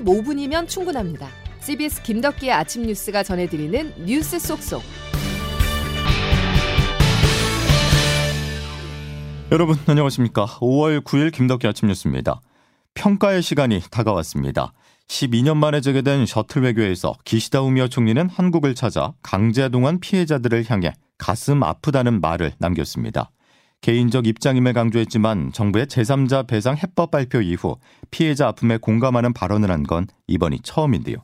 15분이면 0.00 0.68
충분합니다. 0.68 1.28
CBS 1.60 2.02
김덕기의 2.02 2.52
아침 2.52 2.82
뉴스가 2.82 3.22
전해드리는 3.22 4.04
뉴스 4.04 4.38
속속. 4.38 4.82
여러분 9.52 9.76
안녕하십니까. 9.86 10.46
5월 10.46 11.02
9일 11.02 11.32
김덕기 11.32 11.66
아침 11.66 11.88
뉴스입니다. 11.88 12.40
평가의 12.94 13.42
시간이 13.42 13.80
다가왔습니다. 13.90 14.72
12년 15.08 15.56
만에 15.56 15.80
재개된 15.80 16.26
셔틀 16.26 16.62
외교에서 16.62 17.14
기시다 17.24 17.60
우미어 17.60 17.86
총리는 17.86 18.28
한국을 18.28 18.74
찾아 18.74 19.12
강제동원 19.22 20.00
피해자들을 20.00 20.64
향해 20.68 20.92
가슴 21.16 21.62
아프다는 21.62 22.20
말을 22.20 22.52
남겼습니다. 22.58 23.30
개인적 23.86 24.26
입장임을 24.26 24.72
강조했지만 24.72 25.52
정부의 25.52 25.86
제3자 25.86 26.46
배상 26.46 26.76
해법 26.76 27.10
발표 27.10 27.40
이후 27.40 27.76
피해자 28.10 28.48
아픔에 28.48 28.78
공감하는 28.78 29.32
발언을 29.32 29.70
한 29.70 29.84
건 29.86 30.06
이번이 30.26 30.60
처음인데요. 30.64 31.18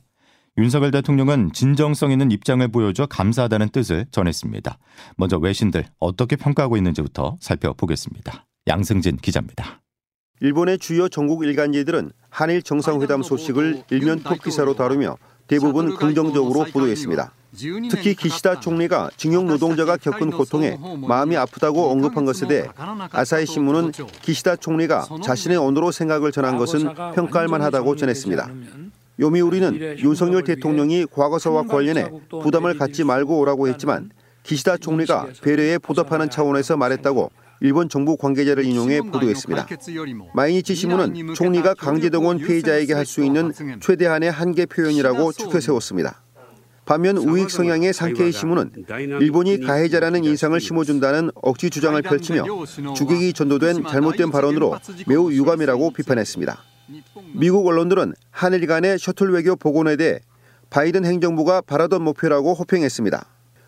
윤석열 0.57 0.91
대통령은 0.91 1.51
진정성 1.51 2.11
있는 2.11 2.31
입장을 2.31 2.65
보여줘 2.69 3.07
감사하다는 3.07 3.69
뜻을 3.69 4.05
전했습니다. 4.11 4.77
먼저 5.17 5.37
외신들 5.37 5.85
어떻게 5.99 6.35
평가하고 6.35 6.77
있는지부터 6.77 7.37
살펴보겠습니다. 7.41 8.45
양승진 8.67 9.17
기자입니다. 9.17 9.81
일본의 10.39 10.77
주요 10.77 11.09
전국 11.09 11.43
일간지들은 11.43 12.11
한일 12.29 12.61
정상회담 12.61 13.23
소식을 13.23 13.83
일면 13.89 14.21
톱 14.23 14.41
기사로 14.43 14.75
다루며 14.75 15.17
대부분 15.47 15.95
긍정적으로 15.97 16.65
보도했습니다. 16.71 17.33
특히 17.89 18.15
기시다 18.15 18.59
총리가 18.59 19.11
징용 19.15 19.47
노동자가 19.47 19.97
겪은 19.97 20.31
고통에 20.31 20.77
마음이 21.07 21.37
아프다고 21.37 21.91
언급한 21.91 22.25
것에 22.25 22.47
대해 22.47 22.65
아사히 23.11 23.45
신문은 23.45 23.91
기시다 24.21 24.55
총리가 24.55 25.07
자신의 25.23 25.57
언어로 25.57 25.91
생각을 25.91 26.31
전한 26.31 26.57
것은 26.57 26.89
평가할 27.15 27.47
만하다고 27.47 27.95
전했습니다. 27.95 28.49
요미우리는 29.19 29.99
윤석열 29.99 30.43
대통령이 30.43 31.05
과거사와 31.11 31.63
관련해 31.63 32.09
부담을 32.41 32.77
갖지 32.77 33.03
말고 33.03 33.39
오라고 33.39 33.67
했지만 33.67 34.09
기시다 34.41 34.77
총리가 34.77 35.27
배려에 35.41 35.77
보답하는 35.77 36.29
차원에서 36.29 36.75
말했다고 36.77 37.31
일본 37.61 37.87
정부 37.87 38.17
관계자를 38.17 38.65
인용해 38.65 39.01
보도했습니다. 39.01 39.67
마이니치 40.33 40.75
신문은 40.75 41.33
총리가 41.35 41.75
강제동원 41.75 42.39
피해자에게 42.39 42.93
할 42.93 43.05
수 43.05 43.23
있는 43.23 43.53
최대한의 43.79 44.31
한계 44.31 44.65
표현이라고 44.65 45.31
추켜 45.31 45.59
세웠습니다. 45.61 46.21
반면 46.85 47.17
우익 47.17 47.49
성향의 47.49 47.93
상케이 47.93 48.31
신문은 48.31 48.71
일본이 49.21 49.59
가해자라는 49.59 50.25
인상을 50.25 50.59
심어준다는 50.59 51.31
억지 51.35 51.69
주장을 51.69 52.01
펼치며 52.01 52.43
주객이 52.93 53.33
전도된 53.33 53.85
잘못된 53.85 54.31
발언으로 54.31 54.77
매우 55.07 55.31
유감이라고 55.31 55.91
비판했습니다. 55.91 56.61
미국 57.33 57.65
언론들은 57.65 58.13
한일 58.31 58.67
간의 58.67 58.99
셔틀 58.99 59.31
외교 59.31 59.55
복원에 59.55 59.95
대해 59.95 60.19
바이든 60.69 61.05
행정부가 61.05 61.61
바라던 61.61 62.01
목표라고 62.03 62.53
호평했습니다. 62.53 63.25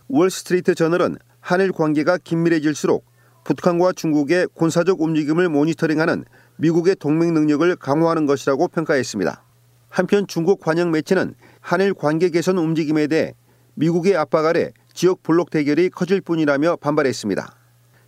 월스트리트 0.09 0.75
저널은 0.75 1.17
한일 1.39 1.71
관계가 1.71 2.17
긴밀해질수록 2.17 3.05
북한과 3.45 3.93
중국의 3.93 4.47
군사적 4.53 5.01
움직임을 5.01 5.49
모니터링하는 5.49 6.25
미국의 6.57 6.95
동맹 6.95 7.33
능력을 7.33 7.75
강화하는 7.77 8.25
것이라고 8.25 8.67
평가했습니다. 8.67 9.43
한편 9.89 10.27
중국 10.27 10.59
관영 10.59 10.91
매체는 10.91 11.35
한일 11.65 11.95
관계 11.95 12.29
개선 12.29 12.59
움직임에 12.59 13.07
대해 13.07 13.33
미국의 13.73 14.15
압박 14.15 14.45
아래 14.45 14.69
지역 14.93 15.23
블록 15.23 15.49
대결이 15.49 15.89
커질 15.89 16.21
뿐이라며 16.21 16.75
반발했습니다. 16.75 17.55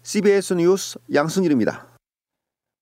CBS 0.04 0.54
뉴스 0.54 1.00
양승일입니다. 1.12 1.88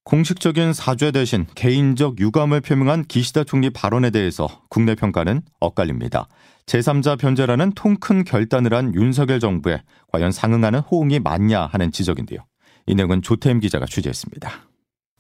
공식적인 0.04 0.74
사죄 0.74 1.12
대신 1.12 1.46
개인적 1.56 2.20
유감을 2.20 2.60
표명한 2.60 3.06
기시다 3.06 3.46
총리 3.46 3.70
발언에 3.70 4.10
대해서 4.10 4.50
국내 4.70 4.96
평가는 4.96 5.44
엇갈립니다. 5.62 6.28
제3자 6.66 7.18
변제라는 7.18 7.72
통 7.72 7.96
큰 7.96 8.26
결단을 8.26 8.74
한 8.74 8.94
윤석열 8.94 9.40
정부에 9.40 9.82
과연 10.12 10.34
상응하는 10.34 10.82
호응이 10.82 11.22
맞냐 11.22 11.68
하는 11.68 11.94
지적인데요. 11.94 12.42
이 12.86 12.96
내용은 12.96 13.22
조태임 13.22 13.62
기자가 13.62 13.86
취재했습니다. 13.86 14.52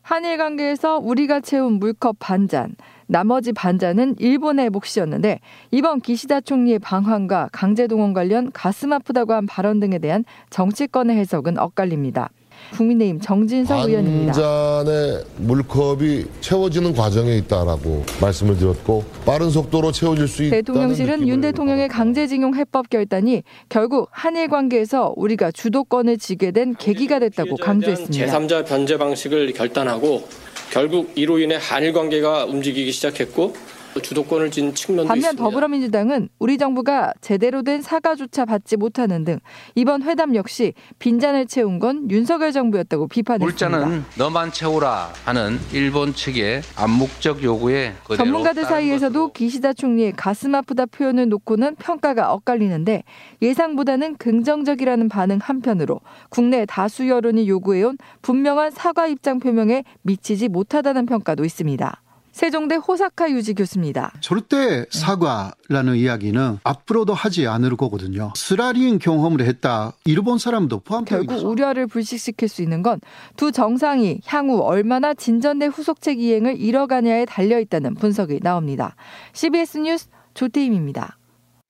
한일 0.01 0.37
관계에서 0.37 0.99
우리가 0.99 1.39
채운 1.39 1.79
물컵 1.79 2.17
반잔, 2.19 2.75
나머지 3.07 3.53
반잔은 3.53 4.15
일본의 4.19 4.69
몫이었는데 4.69 5.39
이번 5.71 6.01
기시다 6.01 6.41
총리의 6.41 6.79
방한과 6.79 7.49
강제동원 7.51 8.13
관련 8.13 8.51
가슴 8.51 8.93
아프다고 8.93 9.33
한 9.33 9.45
발언 9.45 9.79
등에 9.79 9.99
대한 9.99 10.25
정치권의 10.49 11.17
해석은 11.17 11.57
엇갈립니다. 11.59 12.29
국민의힘 12.73 13.19
정진석 13.21 13.87
의원입니다. 13.87 14.33
잔의 14.33 15.23
물컵이 15.37 16.25
채워지는 16.41 16.93
과정에 16.93 17.37
있다라고 17.37 18.03
말씀을 18.21 18.57
드렸고 18.57 19.03
빠른 19.25 19.49
속도로 19.49 19.91
채워질 19.91 20.27
수 20.27 20.43
있다. 20.43 20.55
대통령실은 20.57 21.27
윤 21.27 21.41
대통령의 21.41 21.87
강제징용 21.89 22.55
해법 22.55 22.89
결단이 22.89 23.43
결국 23.69 24.09
한일 24.11 24.47
관계에서 24.47 25.13
우리가 25.15 25.51
주도권을 25.51 26.17
쥐게 26.17 26.51
된 26.51 26.75
계기가 26.75 27.19
됐다고 27.19 27.57
강조했습니다. 27.57 28.25
제3자 28.25 28.65
변제 28.65 28.97
방식을 28.97 29.53
결단하고 29.53 30.27
결국 30.75 31.13
이로 31.15 31.39
인해 31.39 31.57
한일 31.57 31.93
관계가 31.93 32.43
움직이기 32.43 32.91
시작했고 32.91 33.55
주도권을 34.01 34.51
쥔 34.51 34.73
측면도 34.73 35.07
반면 35.07 35.21
있습니다. 35.21 35.43
더불어민주당은 35.43 36.29
우리 36.39 36.57
정부가 36.57 37.13
제대로 37.21 37.63
된 37.63 37.81
사과조차 37.81 38.45
받지 38.45 38.77
못하는 38.77 39.23
등 39.23 39.39
이번 39.75 40.03
회담 40.03 40.35
역시 40.35 40.73
빈잔을 40.99 41.47
채운 41.47 41.79
건 41.79 42.09
윤석열 42.11 42.51
정부였다고 42.51 43.07
비판했습니다. 43.07 43.69
물자는 43.77 44.05
너만 44.17 44.51
채우라 44.51 45.13
하는 45.25 45.59
일본 45.73 46.13
측의 46.13 46.61
암묵적 46.75 47.43
요구에 47.43 47.93
전문가들 48.17 48.65
사이에서도 48.65 49.31
기시다 49.33 49.73
총리의 49.73 50.13
가슴 50.13 50.55
아프다 50.55 50.85
표현을 50.85 51.29
놓고는 51.29 51.75
평가가 51.75 52.33
엇갈리는데 52.33 53.03
예상보다는 53.41 54.17
긍정적이라는 54.17 55.09
반응 55.09 55.39
한편으로 55.41 56.01
국내 56.29 56.65
다수 56.65 57.07
여론이 57.07 57.47
요구해온 57.47 57.97
분명한 58.21 58.71
사과 58.71 59.07
입장 59.07 59.39
표명에 59.39 59.83
미치지 60.01 60.47
못하다는 60.47 61.05
평가도 61.05 61.45
있습니다. 61.45 62.01
세종대 62.39 62.75
호사카 62.75 63.31
유지 63.31 63.53
교수입니다. 63.53 64.11
절대 64.19 64.85
사과라는 64.89 65.95
이야기는 65.95 66.59
앞으로도 66.65 67.13
하지 67.13 67.47
않을 67.47 67.77
거거든요. 67.77 68.33
쓰라린 68.35 68.99
경험을 68.99 69.39
했다. 69.45 69.93
일본 70.03 70.37
사람도 70.37 70.81
포함되어 70.81 71.19
결국 71.19 71.37
있어. 71.37 71.47
우려를 71.47 71.87
불식시킬 71.87 72.49
수 72.49 72.61
있는 72.61 72.83
건 72.83 72.99
두 73.37 73.53
정상이 73.53 74.19
향후 74.25 74.59
얼마나 74.59 75.13
진전된 75.13 75.69
후속책 75.71 76.19
이행을 76.19 76.59
이뤄가냐에 76.59 77.23
달려 77.23 77.57
있다는 77.57 77.95
분석이 77.95 78.41
나옵니다. 78.41 78.97
CBS 79.31 79.77
뉴스 79.77 80.07
조태임입니다. 80.33 81.17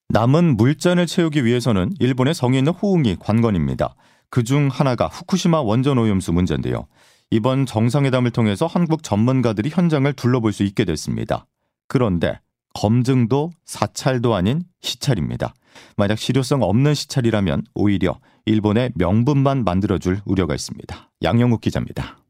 남은 0.10 0.58
물잔을 0.58 1.06
채우기 1.06 1.46
위해서는 1.46 1.92
일본의 2.00 2.34
성의 2.34 2.58
있는 2.62 2.72
호응이 2.74 3.18
관건입니다. 3.20 3.94
그중 4.32 4.70
하나가 4.72 5.06
후쿠시마 5.06 5.62
원전 5.62 6.00
오염수 6.00 6.34
문제인데요. 6.34 6.88
이번 7.36 7.66
정상회담을 7.66 8.32
통해서 8.32 8.66
한국 8.66 9.04
전문가들이 9.04 9.70
현장을 9.70 10.12
둘러볼 10.14 10.54
수 10.54 10.64
있게 10.64 10.86
됐습니다. 10.86 11.46
그런데 11.90 12.40
검증도 12.76 13.52
사찰도 13.66 14.34
아닌 14.34 14.64
시찰입니다. 14.80 15.54
만약 15.98 16.18
실효성 16.18 16.62
없는 16.62 16.94
시찰이라면 16.94 17.64
오히려 17.74 18.20
일본의 18.46 18.94
명분만 18.96 19.66
만들어줄 19.66 20.22
우려가 20.24 20.56
있습니다. 20.56 21.12
양영욱 21.24 21.60
기자입니다. 21.60 22.25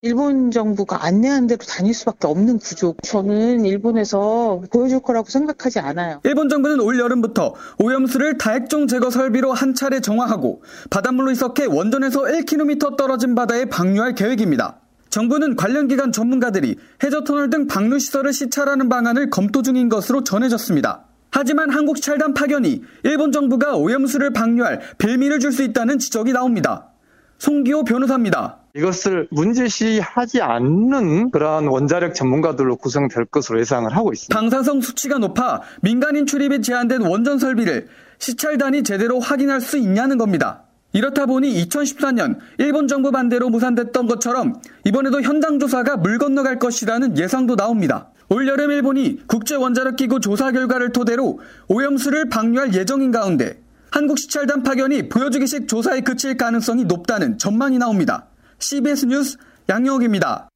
일본 0.00 0.52
정부가 0.52 1.04
안내한 1.04 1.48
대로 1.48 1.58
다닐 1.58 1.92
수밖에 1.92 2.28
없는 2.28 2.60
구조. 2.60 2.94
저는 3.02 3.64
일본에서 3.64 4.62
보여줄 4.70 5.00
거라고 5.00 5.28
생각하지 5.28 5.80
않아요. 5.80 6.20
일본 6.22 6.48
정부는 6.48 6.78
올 6.78 7.00
여름부터 7.00 7.56
오염수를 7.80 8.38
다액종 8.38 8.86
제거 8.86 9.10
설비로 9.10 9.52
한 9.52 9.74
차례 9.74 9.98
정화하고 9.98 10.62
바닷물로 10.90 11.32
희석해 11.32 11.64
원전에서 11.64 12.22
1km 12.22 12.96
떨어진 12.96 13.34
바다에 13.34 13.64
방류할 13.64 14.14
계획입니다. 14.14 14.78
정부는 15.10 15.56
관련 15.56 15.88
기관 15.88 16.12
전문가들이 16.12 16.76
해저터널 17.02 17.50
등 17.50 17.66
방류 17.66 17.98
시설을 17.98 18.32
시찰하는 18.32 18.88
방안을 18.88 19.30
검토 19.30 19.62
중인 19.62 19.88
것으로 19.88 20.22
전해졌습니다. 20.22 21.06
하지만 21.32 21.70
한국 21.70 21.96
시찰단 21.96 22.34
파견이 22.34 22.82
일본 23.02 23.32
정부가 23.32 23.74
오염수를 23.74 24.32
방류할 24.32 24.80
빌미를 24.98 25.40
줄 25.40 25.50
수 25.50 25.64
있다는 25.64 25.98
지적이 25.98 26.34
나옵니다. 26.34 26.92
송기호 27.38 27.82
변호사입니다. 27.82 28.57
이것을 28.78 29.26
문제시하지 29.30 30.40
않는 30.40 31.30
그러한 31.30 31.66
원자력 31.66 32.14
전문가들로 32.14 32.76
구성될 32.76 33.26
것으로 33.26 33.60
예상을 33.60 33.94
하고 33.94 34.12
있습니다. 34.12 34.38
방사성 34.38 34.80
수치가 34.80 35.18
높아 35.18 35.62
민간인 35.82 36.26
출입이 36.26 36.62
제한된 36.62 37.02
원전 37.02 37.38
설비를 37.38 37.88
시찰단이 38.18 38.84
제대로 38.84 39.18
확인할 39.18 39.60
수 39.60 39.78
있냐는 39.78 40.16
겁니다. 40.16 40.62
이렇다 40.92 41.26
보니 41.26 41.52
2014년 41.64 42.38
일본 42.58 42.88
정부 42.88 43.10
반대로 43.10 43.50
무산됐던 43.50 44.06
것처럼 44.06 44.54
이번에도 44.84 45.20
현장 45.22 45.58
조사가 45.58 45.98
물 45.98 46.18
건너갈 46.18 46.58
것이라는 46.58 47.18
예상도 47.18 47.56
나옵니다. 47.56 48.08
올여름 48.30 48.70
일본이 48.70 49.26
국제원자력기구 49.26 50.20
조사 50.20 50.52
결과를 50.52 50.92
토대로 50.92 51.40
오염수를 51.68 52.28
방류할 52.28 52.74
예정인 52.74 53.10
가운데 53.10 53.60
한국 53.90 54.18
시찰단 54.18 54.62
파견이 54.62 55.08
보여주기식 55.08 55.66
조사에 55.66 56.00
그칠 56.00 56.36
가능성이 56.36 56.84
높다는 56.84 57.38
전망이 57.38 57.78
나옵니다. 57.78 58.26
CBS 58.58 59.06
뉴스 59.06 59.36
양영욱입니다. 59.68 60.48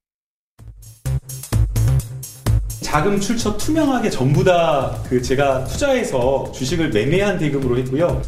자금 2.80 3.18
출처 3.20 3.56
투명하게 3.56 4.10
전부 4.10 4.44
다 4.44 5.02
그 5.08 5.20
제가 5.20 5.64
투자해서 5.64 6.50
주식을 6.54 6.90
매매한 6.90 7.38
대금으로 7.38 7.76
했고요. 7.78 8.22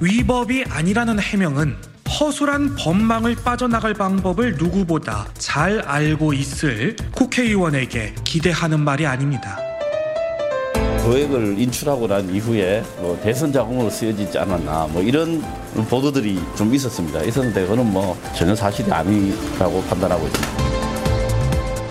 위법이 0.00 0.64
아니라는 0.68 1.18
해명은 1.20 1.76
허술한 2.20 2.76
법망을 2.76 3.34
빠져나갈 3.36 3.94
방법을 3.94 4.54
누구보다 4.56 5.26
잘 5.34 5.80
알고 5.80 6.32
있을 6.34 6.94
국회의원에게 7.12 8.14
기대하는 8.24 8.80
말이 8.80 9.06
아닙니다. 9.06 9.58
거액을 11.04 11.58
인출하고 11.58 12.06
난 12.06 12.28
이후에 12.34 12.82
뭐 12.98 13.18
대선 13.22 13.52
자금으로 13.52 13.90
쓰여지지 13.90 14.38
않았나 14.38 14.88
뭐 14.90 15.02
이런 15.02 15.42
보도들이 15.88 16.40
좀 16.56 16.74
있었습니다. 16.74 17.22
있었는데 17.22 17.62
그거는 17.62 17.92
뭐 17.92 18.16
전혀 18.34 18.54
사실이 18.54 18.90
아니라고 18.90 19.82
판단하고 19.82 20.26
있습니다. 20.26 20.64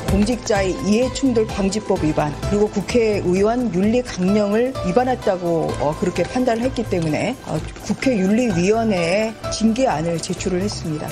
공직자의 0.09 0.75
이해충돌 0.85 1.47
방지법 1.47 2.03
위반 2.03 2.31
그리고 2.49 2.67
국회의원 2.69 3.73
윤리 3.73 4.01
강령을 4.01 4.73
위반했다고 4.87 5.71
어, 5.79 5.95
그렇게 5.99 6.23
판단을 6.23 6.63
했기 6.63 6.83
때문에 6.83 7.35
어, 7.45 7.59
국회 7.83 8.17
윤리위원회에 8.17 9.33
징계안을 9.51 10.19
제출을 10.19 10.61
했습니다. 10.61 11.07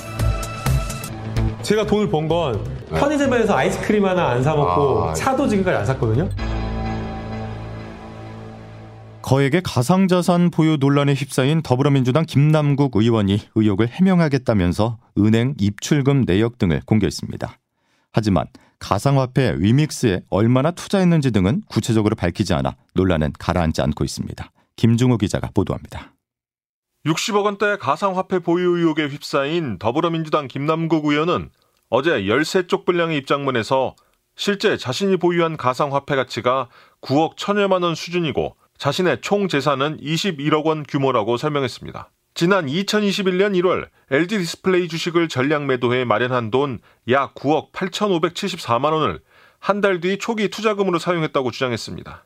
제가 1.61 1.85
돈을 1.85 2.09
번 2.09 2.27
건 2.27 2.63
편의점에서 2.89 3.55
아이스크림 3.55 4.05
하나 4.05 4.29
안 4.29 4.43
사 4.43 4.55
먹고 4.55 5.03
아, 5.05 5.13
차도 5.13 5.47
지금까지 5.47 5.77
안 5.77 5.85
샀거든요. 5.85 6.29
거액의 9.23 9.61
가상자산 9.63 10.49
보유 10.49 10.77
논란에 10.77 11.13
휩싸인 11.13 11.61
더불어민주당 11.61 12.25
김남국 12.25 12.95
의원이 12.95 13.39
의혹을 13.55 13.87
해명하겠다면서 13.87 14.97
은행 15.19 15.53
입출금 15.59 16.25
내역 16.25 16.57
등을 16.57 16.81
공개했습니다. 16.85 17.57
하지만 18.11 18.47
가상화폐 18.79 19.55
위믹스에 19.59 20.23
얼마나 20.29 20.71
투자했는지 20.71 21.31
등은 21.31 21.61
구체적으로 21.69 22.15
밝히지 22.15 22.53
않아 22.55 22.75
논란은 22.95 23.31
가라앉지 23.37 23.81
않고 23.81 24.03
있습니다. 24.03 24.51
김중호 24.75 25.17
기자가 25.17 25.49
보도합니다. 25.53 26.13
60억 27.05 27.45
원대 27.45 27.77
가상화폐 27.77 28.39
보유 28.39 28.77
의혹에 28.77 29.07
휩싸인 29.07 29.77
더불어민주당 29.77 30.47
김남국 30.47 31.05
의원은 31.05 31.51
어제 31.89 32.23
13쪽 32.23 32.85
분량의 32.85 33.17
입장문에서 33.19 33.95
실제 34.35 34.77
자신이 34.77 35.17
보유한 35.17 35.57
가상화폐 35.57 36.15
가치가 36.15 36.69
9억 37.01 37.37
천여만 37.37 37.83
원 37.83 37.95
수준이고 37.95 38.55
자신의 38.81 39.21
총 39.21 39.47
재산은 39.47 39.99
21억 39.99 40.65
원 40.65 40.81
규모라고 40.81 41.37
설명했습니다. 41.37 42.09
지난 42.33 42.65
2021년 42.65 43.53
1월 43.61 43.87
LG 44.09 44.39
디스플레이 44.39 44.87
주식을 44.87 45.29
전량 45.29 45.67
매도해 45.67 46.03
마련한 46.03 46.49
돈 46.49 46.79
약 47.07 47.35
9억 47.35 47.73
8,574만 47.73 48.91
원을 48.91 49.19
한 49.59 49.81
달 49.81 50.01
뒤 50.01 50.17
초기 50.17 50.49
투자금으로 50.49 50.97
사용했다고 50.97 51.51
주장했습니다. 51.51 52.25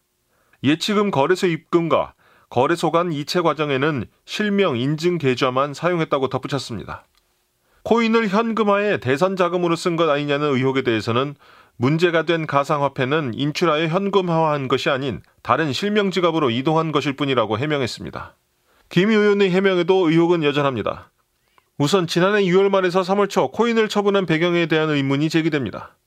예치금 0.64 1.12
거래소 1.12 1.46
입금과 1.48 2.14
거래소 2.50 2.90
간 2.90 3.12
이체 3.12 3.42
과정에는 3.42 4.06
실명 4.24 4.78
인증 4.78 5.18
계좌만 5.18 5.74
사용했다고 5.74 6.30
덧붙였습니다. 6.30 7.06
코인을 7.84 8.30
현금화해 8.30 9.02
대선 9.02 9.36
자금으로 9.36 9.76
쓴 9.76 9.98
것 9.98 10.10
아니냐는 10.10 10.56
의혹에 10.56 10.84
대해서는 10.84 11.36
문제가 11.78 12.24
된 12.24 12.48
가상화폐는 12.48 13.34
인출하여 13.34 13.88
현금화한 13.88 14.68
것이 14.68 14.90
아닌 14.90 15.22
다른 15.44 15.74
실명 15.74 16.12
지갑으로 16.12 16.50
이동한 16.50 16.92
것일 16.92 17.16
뿐이라고 17.16 17.58
해명했습니다. 17.58 18.36
김 18.90 19.10
의원의 19.10 19.52
해명에도 19.52 20.10
의혹은 20.10 20.44
여전합니다. 20.44 21.12
우선 21.78 22.08
지난해 22.08 22.44
2월 22.44 22.70
말에서 22.70 23.02
3월 23.02 23.30
초 23.30 23.52
코인을 23.52 23.90
처분한 23.90 24.26
배경에 24.26 24.68
대한 24.68 24.90
의문이 24.90 25.30
제기됩니다. 25.30 25.98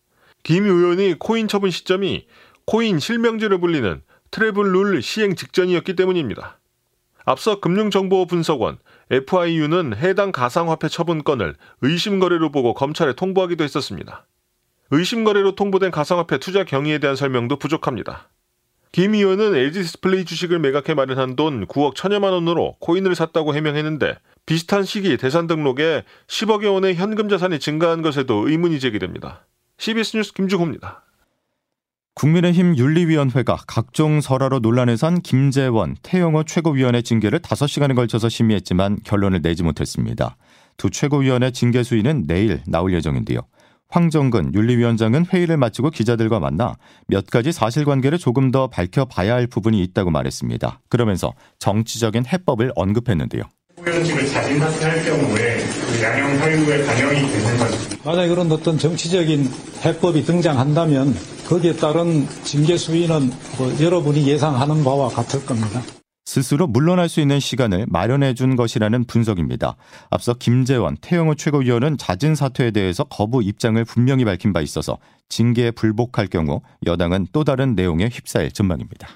김 0.42 0.64
의원이 0.64 1.16
코인 1.18 1.48
처분 1.48 1.70
시점이 1.70 2.26
코인 2.64 2.98
실명제로 2.98 3.58
불리는 3.58 4.02
travel 4.30 4.72
rule 4.72 5.02
시행 5.02 5.34
직전이었기 5.34 5.96
때문입니다. 5.96 6.58
앞서 7.26 7.60
금융정보분석원 7.60 8.78
FIU는 9.10 9.96
해당 9.96 10.32
가상화폐 10.32 10.88
처분 10.88 11.22
건을 11.24 11.56
의심거래로 11.82 12.50
보고 12.50 12.72
검찰에 12.72 13.12
통보하기도 13.12 13.64
했었습니다. 13.64 14.26
의심거래로 14.90 15.54
통보된 15.54 15.90
가상화폐 15.90 16.38
투자 16.38 16.64
경위에 16.64 16.98
대한 16.98 17.16
설명도 17.16 17.58
부족합니다. 17.58 18.28
김 18.90 19.14
의원은 19.14 19.54
LG 19.54 19.82
디스플레이 19.82 20.24
주식을 20.24 20.58
매각해 20.58 20.94
마련한 20.94 21.36
돈 21.36 21.66
9억 21.66 21.94
천여만 21.94 22.32
원으로 22.32 22.76
코인을 22.80 23.14
샀다고 23.14 23.54
해명했는데 23.54 24.16
비슷한 24.46 24.84
시기 24.84 25.18
재산 25.18 25.46
등록에 25.46 26.04
10억여 26.26 26.72
원의 26.72 26.94
현금 26.94 27.28
자산이 27.28 27.58
증가한 27.58 28.00
것에도 28.00 28.48
의문이 28.48 28.80
제기됩니다. 28.80 29.46
CBS 29.76 30.16
뉴스 30.16 30.32
김주호입니다. 30.32 31.04
국민의힘 32.14 32.76
윤리위원회가 32.76 33.58
각종 33.68 34.20
설화로 34.20 34.58
논란을 34.58 34.96
산 34.96 35.20
김재원, 35.20 35.94
태영호 36.02 36.44
최고위원의 36.44 37.04
징계를 37.04 37.38
5시간에 37.38 37.94
걸쳐서 37.94 38.28
심의했지만 38.28 38.98
결론을 39.04 39.42
내지 39.42 39.62
못했습니다. 39.62 40.36
두 40.78 40.90
최고위원의 40.90 41.52
징계 41.52 41.84
수위는 41.84 42.26
내일 42.26 42.62
나올 42.66 42.92
예정인데요. 42.92 43.40
황정근 43.88 44.54
윤리위원장은 44.54 45.26
회의를 45.26 45.56
마치고 45.56 45.90
기자들과 45.90 46.40
만나 46.40 46.76
몇 47.06 47.26
가지 47.26 47.52
사실관계를 47.52 48.18
조금 48.18 48.50
더 48.50 48.68
밝혀봐야 48.68 49.34
할 49.34 49.46
부분이 49.46 49.82
있다고 49.82 50.10
말했습니다. 50.10 50.80
그러면서 50.88 51.34
정치적인 51.58 52.26
해법을 52.26 52.72
언급했는데요. 52.74 53.42
후보연직을 53.78 54.26
자진 54.28 54.58
사퇴할 54.58 55.04
경우에 55.04 55.56
그 55.58 56.02
양형 56.02 56.38
사유에 56.38 56.86
반영이 56.86 57.20
되는 57.32 57.58
건지 57.58 57.98
만약 58.04 58.26
그런 58.26 58.50
어떤 58.52 58.76
정치적인 58.78 59.50
해법이 59.84 60.24
등장한다면 60.24 61.14
거기에 61.46 61.74
따른 61.74 62.26
징계 62.44 62.76
수위는 62.76 63.30
뭐 63.56 63.80
여러분이 63.80 64.26
예상하는 64.26 64.84
바와 64.84 65.08
같을 65.08 65.44
겁니다. 65.46 65.80
스스로 66.28 66.66
물러날 66.66 67.08
수 67.08 67.22
있는 67.22 67.40
시간을 67.40 67.86
마련해 67.88 68.34
준 68.34 68.54
것이라는 68.54 69.04
분석입니다. 69.04 69.76
앞서 70.10 70.34
김재원, 70.34 70.98
태영호 71.00 71.36
최고위원은 71.36 71.96
자진 71.96 72.34
사퇴에 72.34 72.70
대해서 72.70 73.04
거부 73.04 73.42
입장을 73.42 73.82
분명히 73.86 74.26
밝힌 74.26 74.52
바 74.52 74.60
있어서 74.60 74.98
징계에 75.30 75.70
불복할 75.70 76.26
경우 76.26 76.60
여당은 76.84 77.28
또 77.32 77.44
다른 77.44 77.74
내용에 77.74 78.10
휩싸일 78.12 78.52
전망입니다. 78.52 79.08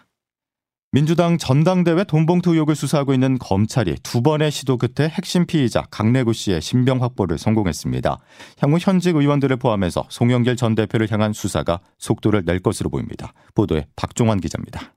민주당 0.90 1.36
전당대회 1.36 2.04
돈봉투 2.04 2.54
의혹을 2.54 2.74
수사하고 2.74 3.12
있는 3.12 3.36
검찰이 3.38 3.96
두 4.02 4.22
번의 4.22 4.50
시도 4.50 4.78
끝에 4.78 5.10
핵심 5.10 5.44
피의자 5.44 5.82
강내구 5.90 6.32
씨의 6.32 6.62
신병 6.62 7.02
확보를 7.02 7.36
성공했습니다. 7.36 8.18
향후 8.60 8.78
현직 8.80 9.16
의원들을 9.16 9.54
포함해서 9.58 10.06
송영길 10.08 10.56
전 10.56 10.74
대표를 10.74 11.12
향한 11.12 11.34
수사가 11.34 11.80
속도를 11.98 12.44
낼 12.46 12.60
것으로 12.60 12.88
보입니다. 12.88 13.34
보도에 13.54 13.84
박종환 13.96 14.40
기자입니다. 14.40 14.94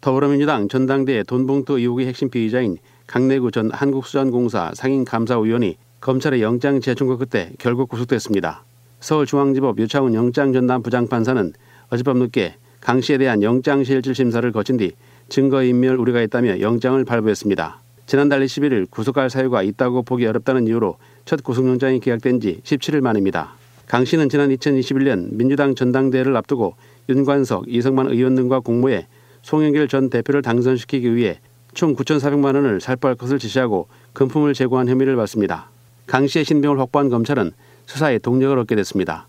더불어민주당 0.00 0.68
전당대회 0.68 1.24
돈봉투 1.24 1.78
의혹의 1.78 2.06
핵심 2.06 2.30
피의자인 2.30 2.78
강내구 3.08 3.50
전 3.50 3.70
한국수산공사 3.72 4.70
상임감사위원이 4.74 5.76
검찰의 6.00 6.40
영장 6.40 6.80
재청구 6.80 7.18
끝에 7.18 7.50
결국 7.58 7.88
구속됐습니다. 7.88 8.64
서울중앙지법 9.00 9.78
유창훈 9.78 10.14
영장 10.14 10.52
전담 10.52 10.82
부장판사는 10.82 11.52
어젯밤 11.90 12.18
늦게 12.18 12.54
강 12.80 13.00
씨에 13.00 13.18
대한 13.18 13.42
영장실질 13.42 14.14
심사를 14.14 14.50
거친 14.52 14.76
뒤 14.76 14.92
증거인멸 15.30 15.96
우려가 15.96 16.22
있다며 16.22 16.60
영장을 16.60 17.04
발부했습니다. 17.04 17.80
지난달 18.06 18.44
21일 18.44 18.88
구속할 18.90 19.30
사유가 19.30 19.62
있다고 19.62 20.02
보기 20.02 20.26
어렵다는 20.26 20.68
이유로 20.68 20.96
첫 21.24 21.42
구속영장이 21.42 21.98
기각된 22.00 22.40
지 22.40 22.60
17일 22.62 23.00
만입니다. 23.00 23.54
강 23.86 24.04
씨는 24.04 24.28
지난 24.28 24.50
2021년 24.50 25.32
민주당 25.32 25.74
전당대회를 25.74 26.36
앞두고 26.36 26.76
윤관석, 27.08 27.64
이성만 27.68 28.10
의원 28.10 28.36
등과 28.36 28.60
공모해 28.60 29.06
송영길 29.48 29.88
전 29.88 30.10
대표를 30.10 30.42
당선시키기 30.42 31.16
위해 31.16 31.40
총 31.72 31.96
9,400만 31.96 32.54
원을 32.54 32.82
살포할 32.82 33.14
것을 33.16 33.38
지시하고 33.38 33.88
금품을 34.12 34.52
제공한 34.52 34.88
혐의를 34.88 35.16
받습니다. 35.16 35.70
강 36.06 36.26
씨의 36.26 36.44
신병을 36.44 36.78
확보한 36.78 37.08
검찰은 37.08 37.52
수사에 37.86 38.18
동력을 38.18 38.58
얻게 38.58 38.76
됐습니다. 38.76 39.26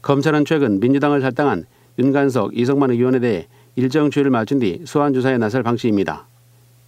검찰은 0.00 0.46
최근 0.46 0.80
민주당을 0.80 1.20
탈당한 1.20 1.66
윤관석, 1.98 2.56
이성만 2.56 2.92
의원에 2.92 3.18
대해 3.18 3.48
일정 3.76 4.10
주의를 4.10 4.30
맞춘 4.30 4.60
뒤 4.60 4.80
소환 4.86 5.12
조사에 5.12 5.36
나설 5.36 5.62
방침입니다. 5.62 6.26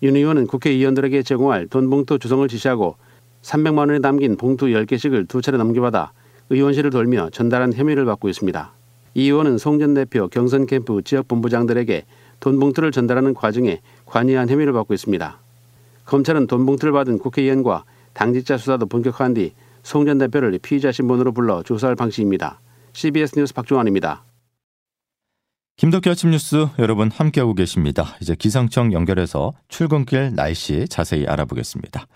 윤 0.02 0.16
의원은 0.16 0.46
국회의원들에게 0.46 1.24
제공할 1.24 1.66
돈 1.66 1.90
봉투 1.90 2.18
주성을 2.18 2.48
지시하고 2.48 2.96
300만 3.42 3.80
원에 3.80 3.98
담긴 3.98 4.38
봉투 4.38 4.68
10개씩을 4.68 5.28
두 5.28 5.42
차례 5.42 5.58
넘겨받아 5.58 6.12
의원실을 6.48 6.88
돌며 6.88 7.28
전달한 7.32 7.74
혐의를 7.74 8.06
받고 8.06 8.30
있습니다. 8.30 8.72
이 9.12 9.24
의원은 9.24 9.58
송 9.58 9.78
전 9.78 9.92
대표 9.92 10.28
경선 10.28 10.64
캠프 10.64 11.02
지역 11.02 11.28
본부장들에게 11.28 12.06
돈 12.42 12.58
봉투를 12.58 12.92
전달하는 12.92 13.32
과정에 13.32 13.80
관여한 14.04 14.50
혐의를 14.50 14.74
받고 14.74 14.92
있습니다. 14.92 15.38
검찰은 16.04 16.48
돈 16.48 16.66
봉투를 16.66 16.92
받은 16.92 17.20
국회의원과 17.20 17.84
당직자 18.12 18.58
수사도 18.58 18.84
본격화한 18.86 19.32
뒤 19.32 19.54
송 19.82 20.06
전 20.06 20.18
대표를 20.18 20.58
피의자 20.58 20.92
신분으로 20.92 21.32
불러 21.32 21.62
조사할 21.62 21.96
방식입니다. 21.96 22.60
CBS 22.92 23.38
뉴스 23.38 23.52
박종환입니다. 23.54 24.24
김덕기 25.76 26.08
아침 26.10 26.30
뉴스 26.30 26.66
여러분 26.78 27.10
함께하고 27.10 27.54
계십니다. 27.54 28.16
이제 28.20 28.34
기상청 28.36 28.92
연결해서 28.92 29.52
출근길 29.68 30.34
날씨 30.34 30.86
자세히 30.88 31.26
알아보겠습니다. 31.26 32.06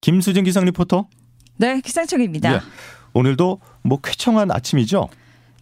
김수진 0.00 0.44
기상 0.44 0.64
리포터. 0.66 1.08
네, 1.56 1.80
기상청입니다. 1.80 2.54
예, 2.54 2.60
오늘도 3.14 3.60
뭐 3.82 3.98
쾌청한 4.00 4.50
아침이죠? 4.52 5.08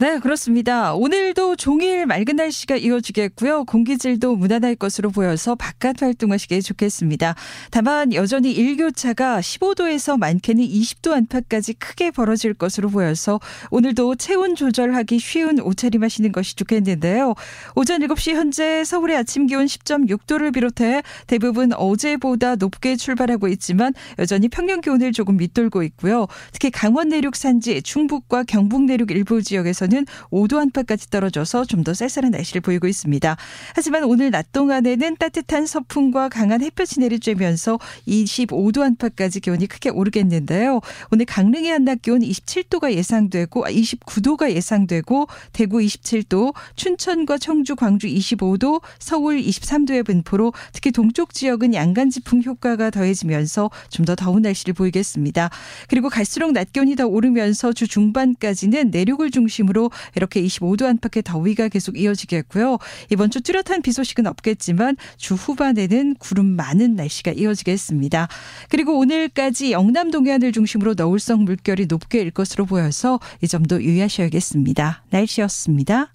네, 0.00 0.18
그렇습니다. 0.18 0.92
오늘도 0.94 1.54
종일 1.54 2.04
맑은 2.06 2.34
날씨가 2.34 2.74
이어지겠고요. 2.74 3.64
공기질도 3.64 4.34
무난할 4.34 4.74
것으로 4.74 5.10
보여서 5.10 5.54
바깥 5.54 6.02
활동하시기 6.02 6.62
좋겠습니다. 6.62 7.36
다만 7.70 8.12
여전히 8.12 8.50
일교차가 8.50 9.38
15도에서 9.38 10.18
많게는 10.18 10.64
20도 10.64 11.12
안팎까지 11.12 11.74
크게 11.74 12.10
벌어질 12.10 12.54
것으로 12.54 12.88
보여서 12.88 13.38
오늘도 13.70 14.16
체온 14.16 14.56
조절하기 14.56 15.20
쉬운 15.20 15.60
옷차림 15.60 16.02
하시는 16.02 16.32
것이 16.32 16.56
좋겠는데요. 16.56 17.34
오전 17.76 18.00
7시 18.00 18.34
현재 18.34 18.82
서울의 18.82 19.16
아침 19.16 19.46
기온 19.46 19.66
10.6도를 19.66 20.52
비롯해 20.52 21.02
대부분 21.28 21.72
어제보다 21.72 22.56
높게 22.56 22.96
출발하고 22.96 23.46
있지만 23.46 23.94
여전히 24.18 24.48
평년 24.48 24.80
기온을 24.80 25.12
조금 25.12 25.36
밑돌고 25.36 25.84
있고요. 25.84 26.26
특히 26.50 26.72
강원 26.72 27.10
내륙 27.10 27.36
산지, 27.36 27.80
충북과 27.80 28.42
경북 28.42 28.82
내륙 28.82 29.12
일부 29.12 29.40
지역에서 29.40 29.83
지역에서는 29.84 30.06
5도 30.30 30.58
안팎까지 30.58 31.10
떨어져서 31.10 31.64
좀 31.66 31.84
더 31.84 31.92
쌀쌀한 31.92 32.30
날씨를 32.30 32.62
보이고 32.62 32.86
있습니다. 32.86 33.36
하지만 33.74 34.04
오늘 34.04 34.30
낮 34.30 34.52
동안에는 34.52 35.16
따뜻한 35.18 35.66
서풍과 35.66 36.30
강한 36.30 36.62
햇볕이 36.62 36.98
내리쬐면서 37.00 37.78
25도 38.08 38.80
안팎까지 38.80 39.40
기온이 39.40 39.66
크게 39.66 39.90
오르겠는데요. 39.90 40.80
오늘 41.10 41.26
강릉의 41.26 41.70
한낮 41.70 42.00
기온 42.00 42.20
27도가 42.20 42.92
예상되고 42.94 43.66
29도가 43.66 44.44
아, 44.44 44.50
예상되고 44.50 45.26
대구 45.52 45.78
27도, 45.80 46.54
춘천과 46.76 47.36
청주, 47.36 47.76
광주 47.76 48.06
25도, 48.06 48.80
서울 48.98 49.42
23도의 49.42 50.06
분포로 50.06 50.54
특히 50.72 50.90
동쪽 50.90 51.34
지역은 51.34 51.74
양간 51.74 52.08
지풍 52.08 52.42
효과가 52.42 52.88
더해지면서 52.90 53.70
좀 53.90 54.04
더 54.04 54.14
더운 54.14 54.42
날씨를 54.42 54.74
보이겠습니다. 54.74 55.48
그리고 55.88 56.08
갈수록 56.10 56.52
낮 56.52 56.72
기온이 56.72 56.94
더 56.94 57.06
오르면서 57.06 57.72
주 57.72 57.88
중반까지는 57.88 58.90
내륙을 58.90 59.30
중심으로 59.30 59.73
중심으로 59.74 59.90
이렇게 60.14 60.40
25도 60.40 60.86
안팎의 60.86 61.24
더위가 61.24 61.68
계속 61.68 61.98
이어지겠고요. 61.98 62.78
이번 63.10 63.30
주 63.30 63.42
뚜렷한 63.42 63.82
비 63.82 63.92
소식은 63.92 64.26
없겠지만 64.26 64.96
주 65.18 65.34
후반에는 65.34 66.14
구름 66.18 66.46
많은 66.46 66.94
날씨가 66.94 67.32
이어지겠습니다. 67.32 68.28
그리고 68.70 68.98
오늘까지 68.98 69.72
영남 69.72 70.10
동해안을 70.10 70.52
중심으로 70.52 70.94
너울성 70.96 71.44
물결이 71.44 71.86
높게 71.86 72.20
일 72.20 72.30
것으로 72.30 72.64
보여서 72.64 73.18
이 73.42 73.48
점도 73.48 73.82
유의하셔야겠습니다. 73.82 75.04
날씨였습니다. 75.10 76.14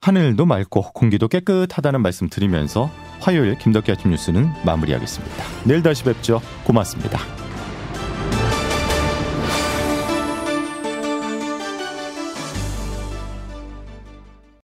하늘도 0.00 0.46
맑고 0.46 0.92
공기도 0.94 1.28
깨끗하다는 1.28 2.02
말씀 2.02 2.28
드리면서 2.28 2.90
화요일 3.20 3.56
김덕기 3.56 3.92
아침 3.92 4.10
뉴스는 4.10 4.50
마무리하겠습니다. 4.64 5.44
내일 5.64 5.82
다시 5.82 6.02
뵙죠. 6.02 6.40
고맙습니다. 6.64 7.41